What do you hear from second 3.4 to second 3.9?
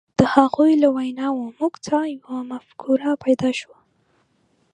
شوه.